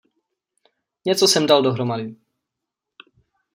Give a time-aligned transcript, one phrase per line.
[1.05, 2.15] Něco jsem dal dohromady.